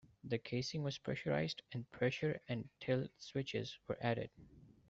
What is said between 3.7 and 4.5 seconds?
were added.